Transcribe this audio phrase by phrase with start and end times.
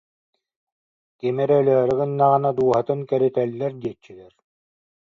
[1.19, 4.33] Ким эрэ өлөөрү гыннаҕына дууһатын кэритэллэр диэччилэр